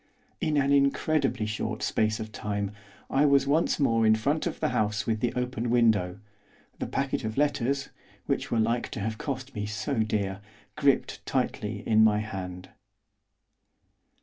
[0.39, 2.71] In an incredibly short space of time
[3.07, 6.19] I was once more in front of the house with the open window,
[6.79, 7.89] the packet of letters
[8.25, 10.41] which were like to have cost me so dear!
[10.75, 12.69] gripped tightly in my hand.